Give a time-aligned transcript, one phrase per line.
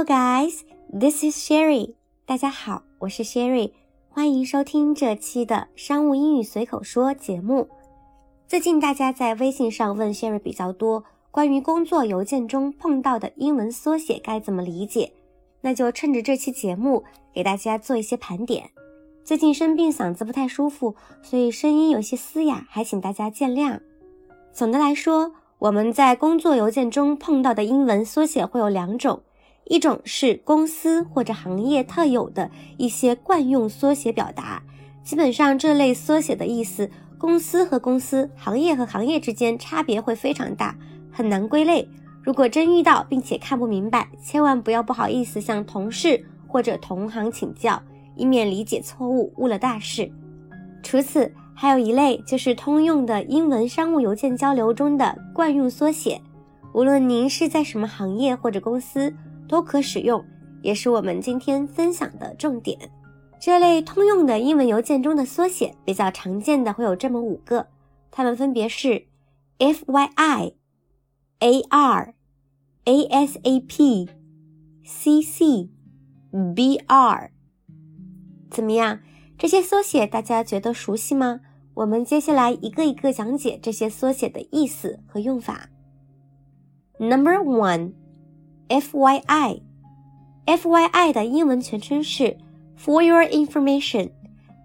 [0.00, 0.60] Hello, guys.
[0.90, 1.92] This is Sherry.
[2.24, 3.72] 大家好，我是 Sherry，
[4.08, 7.68] 欢迎收听这期的商务英语随口说节目。
[8.48, 15.12] 最近大家在微信上问 Sherry 比较多，关于工作邮件中碰到的英文缩写该怎么理解，
[15.60, 17.04] 那就趁着这期节目
[17.34, 18.70] 给大家做一些盘点。
[19.22, 23.78] 最近生病，嗓子不太舒服，所以声音有些嘶哑，还请大家见谅。
[24.50, 29.20] 总的来说，我们在工作邮件中碰到的英文缩写会有两种，
[29.66, 34.62] 一种是公司或者行业特有的一些惯用缩写表达，
[35.04, 40.76] 基本上这类缩写的意思，公司和公司、行业和行业之间差别会非常大，
[41.10, 41.88] 很难归类。
[42.22, 47.82] 如果真遇到并且看不明白，千万不要不好意思向同事或者同行请教。
[48.16, 50.10] 以免理解错误误了大事。
[50.82, 56.20] 除此，还有一类就是通用的英文商务邮件交流中的惯用缩写，
[56.74, 59.14] 无论您是在什么行业或者公司
[59.50, 60.24] 都可使用，
[60.62, 62.78] 也是我们今天分享的重点。
[63.40, 67.66] 这类通用的英文邮件中的缩写比较常见的会有这么五个，
[68.12, 69.06] 它们分别是
[69.58, 70.52] F Y I、
[71.40, 72.14] A R、
[72.84, 74.08] A S A P、
[74.84, 75.68] C C、
[76.54, 77.32] B R。
[78.50, 79.00] 怎么样？
[79.36, 81.40] 这些缩写大家觉得熟悉吗？
[81.74, 85.70] 我们接下来一个一个讲解这些缩写的意思和用法。
[86.98, 87.94] Number one
[88.70, 92.38] F Y I，F Y I 的英文全称是
[92.78, 94.12] For Your Information，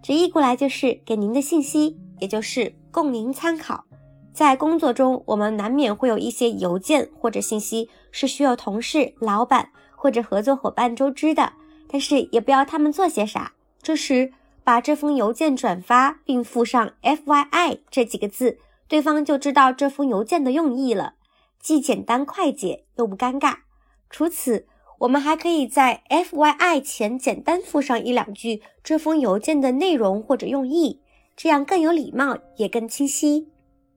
[0.04, 3.86] 直译过来就是给您的信息，也就是供您参考。
[4.32, 11.54] 在工作中，我们难免会有一些邮件或者信息是需要同事、老板或者合作伙伴周知的，
[11.88, 13.54] 但是也不要他们做些啥。
[13.82, 14.32] 这时，
[14.64, 21.16] 把这封邮件转发并附上 “FYI” 这几个字，对方就知道这封邮件的用意了，
[21.60, 23.65] 既简单快捷又不尴尬。
[24.10, 24.68] 除此，
[25.00, 31.02] 我们还可以在 “FYI” 前简单附上一两句这封邮件的内容或者用意，
[31.36, 33.50] 这样更有礼貌也更清晰。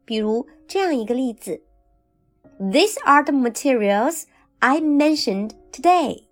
[0.04, 1.62] 比如这样一个例子
[2.58, 4.24] ：“These are the materials
[4.58, 6.24] I mentioned today.”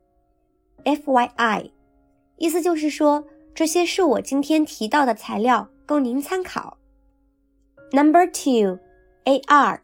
[0.84, 1.70] FYI，
[2.36, 3.26] 意思就是说。
[3.56, 6.76] 这些是我今天提到的材料，供您参考。
[7.90, 8.78] Number two,
[9.24, 9.80] A R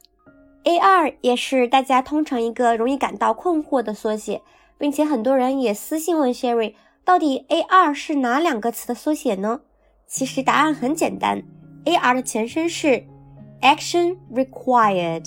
[0.64, 4.42] A R, 也是大家通常一个容易感到困惑的缩写，
[4.78, 6.74] 并且很多人也私信问 Sherry，
[7.04, 9.60] 到底 A R 是哪两个词的缩写呢？
[10.06, 11.42] 其实答案很简单
[11.84, 13.04] ，A R 的前身是
[13.60, 15.24] Action Required,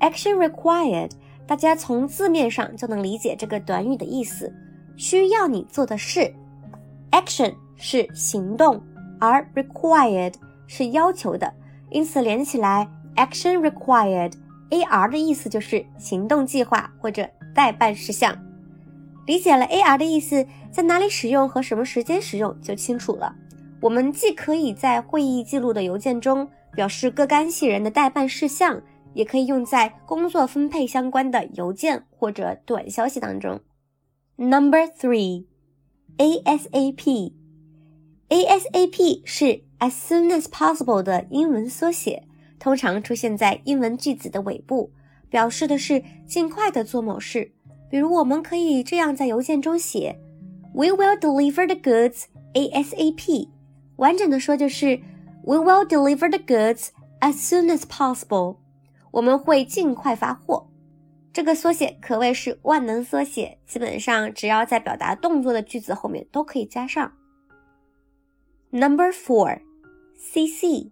[0.00, 1.10] Action Required，
[1.46, 4.54] 大家从字面上就能理解这个短语的意思，
[4.96, 6.32] 需要你做的事。
[7.10, 8.82] Action 是行动，
[9.20, 10.34] 而 required
[10.66, 11.52] 是要求的，
[11.90, 14.32] 因此连起来，action Required
[14.70, 18.36] A R 的意思就是行动计划或者待办事项。
[19.26, 23.34] 理解了 AR 的意思，在哪里使用和什么时间使用就清楚了。
[23.80, 28.80] 我们既可以在会议记录的邮件中表示各干系人的待办事项，
[29.14, 33.60] 也可以用在工作分配相关的邮件或者短消息当中。
[34.36, 35.46] Number three。
[36.18, 37.32] ASAP，ASAP
[39.24, 42.25] 是 as soon as possible 的英文缩写，
[42.58, 44.90] 通常出现在英文句子的尾部，
[45.28, 47.52] 表示的是尽快的做某事。
[47.88, 50.18] 比如，我们可以这样在邮件中写
[50.74, 52.24] ：We will deliver the goods
[52.54, 53.48] ASAP。
[53.96, 55.00] 完整的说就是
[55.44, 56.88] We will deliver the goods
[57.20, 58.56] as soon as possible。
[59.12, 60.68] 我们会尽快发货。
[61.32, 67.12] 这个缩写可谓是万能缩写，基本上只要在表达动作的句子后面都可以加上。
[68.70, 70.90] Number four，CC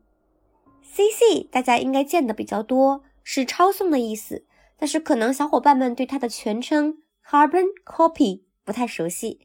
[0.94, 4.44] Cc 大家应该见的比较多，是抄送的意思，
[4.78, 9.40] 但是可能小伙伴们对它的全称 Carbon Copy 不太熟悉。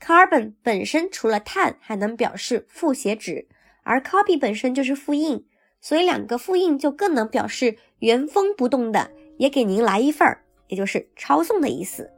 [0.00, 3.48] Carbon 本身除了碳，还能表示复写纸，
[3.82, 5.44] 而 Copy 本身就是复印，
[5.80, 9.10] 所以两个复印就更能表示原封不动的。
[9.36, 12.08] 也给您来一份儿，也就是抄送的意思。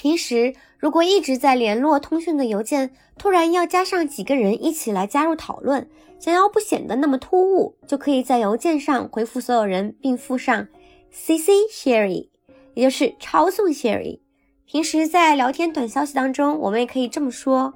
[0.00, 5.86] 平时如果一直在联络通讯的邮件，突然要加上几个人一起来加入讨论，
[6.18, 10.68] 想要不显得那么突兀，就可以在邮件上回复所有人，并附上
[11.12, 12.30] CC Sherry，
[12.72, 14.20] 也就是抄送 Sherry。
[14.64, 17.74] 平时在聊天短消息当中，我们也可以这么说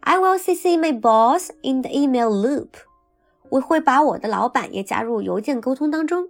[0.00, 2.68] ：I will CC my boss in the email loop。
[3.48, 6.28] 我会把我的老板也加入邮件沟通当中。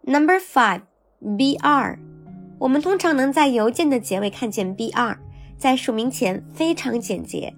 [0.00, 0.80] Number five,
[1.22, 1.98] BR，
[2.64, 5.18] 我们通常能在邮件的结尾看见 BR，
[5.58, 7.52] 在署名前非常简洁。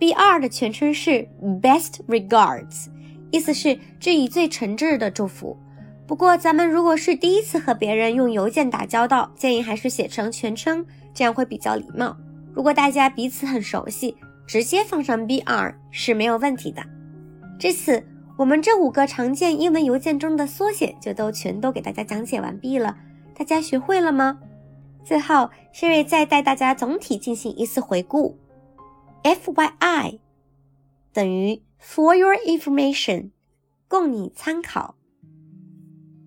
[0.00, 1.28] BR 的全称是
[1.62, 2.88] Best Regards，
[3.30, 5.56] 意思是致以最诚挚的祝福。
[6.04, 12.16] 不过咱们如果是第一次和别人用邮件打交道，建议还是写成全称这样会比较礼貌。
[12.52, 14.16] 如果大家彼此很熟悉，
[14.48, 16.82] 直接放上 B R 是没有问题的。
[17.56, 18.02] 至此，
[18.36, 22.96] 我们这五个常见英文邮件中的缩写就都全都给大家讲解完毕了。
[23.40, 24.38] 大家学会了吗？
[25.02, 28.36] 最后，Sherry 再带大家总体进行一次回顾。
[29.22, 30.18] F Y I
[31.14, 33.30] 等于 For your information，
[33.88, 34.94] 供你参考。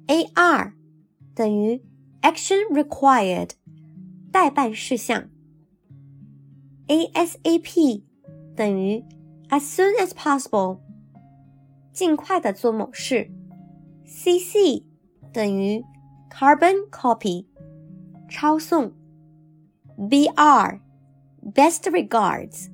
[0.07, 0.73] A R
[1.35, 1.83] 等于
[2.23, 3.51] Action required，
[4.31, 5.29] 待办事项。
[6.87, 8.05] A S A P
[8.55, 9.05] 等于
[9.49, 10.79] As soon as possible，
[11.91, 13.29] 尽快的做某事。
[14.03, 14.83] C C
[15.31, 15.85] 等于
[16.35, 17.45] Carbon copy，
[18.27, 18.91] 抄送。
[20.09, 20.81] B R
[21.53, 22.69] best regards，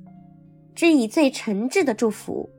[0.73, 2.49] 致以最诚挚的祝福。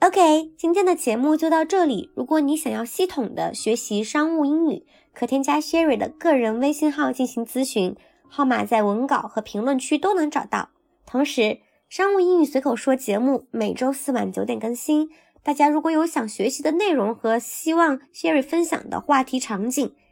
[0.00, 2.10] OK，今天的节目就到这里。
[2.14, 7.96] 如果你想要系统的学习商务英语，可添加 Sherry 的个人微信号进行咨询，
[8.28, 10.68] 号码在文稿和评论区都能找到。
[11.06, 15.08] 同时，商务英语随口说节目每周四晚九点更新。
[15.42, 19.92] 大家如果有想学习的内容和希望 Sherry 分享的话题场景，